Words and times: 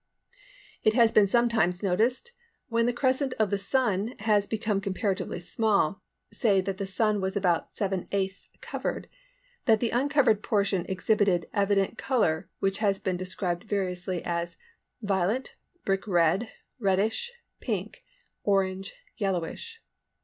It 0.81 0.93
has 0.93 1.11
been 1.11 1.27
sometimes 1.27 1.83
noticed 1.83 2.31
when 2.69 2.87
the 2.87 2.91
crescent 2.91 3.35
of 3.35 3.51
the 3.51 3.59
Sun 3.59 4.15
had 4.17 4.49
become 4.49 4.81
comparatively 4.81 5.39
small, 5.39 6.01
say 6.33 6.59
that 6.59 6.79
the 6.79 6.87
Sun 6.87 7.21
was 7.21 7.37
about 7.37 7.71
⅞ths 7.75 8.49
covered, 8.61 9.07
that 9.65 9.79
the 9.79 9.91
uncovered 9.91 10.41
portion 10.41 10.87
exhibited 10.89 11.47
evident 11.53 11.99
colour 11.99 12.49
which 12.57 12.79
has 12.79 12.97
been 12.99 13.17
variously 13.19 14.17
described 14.17 14.27
as 14.27 14.57
"violet," 15.03 15.53
"brick 15.85 16.07
red," 16.07 16.49
"reddish," 16.79 17.31
"pink," 17.59 18.03
"orange," 18.43 18.95
"yellowish." 19.17 19.83